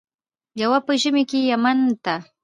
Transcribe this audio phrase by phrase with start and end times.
[0.61, 2.15] یو په ژمي کې یمن ته.